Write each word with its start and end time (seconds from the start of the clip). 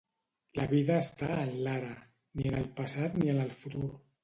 La 0.59 0.63
vida 0.71 0.95
està 1.01 1.29
en 1.41 1.51
l'ara, 1.67 1.93
ni 2.41 2.51
en 2.55 2.59
el 2.63 2.67
passat 2.83 3.23
ni 3.23 3.33
en 3.37 3.45
el 3.47 3.57
futur. 3.63 3.89